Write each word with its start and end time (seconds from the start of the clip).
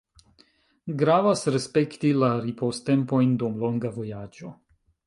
Gravas 1.01 1.43
respekti 1.57 2.15
la 2.25 2.33
ripoztempojn 2.49 3.39
dum 3.45 3.65
longa 3.67 3.95
vojaĝo. 4.01 4.57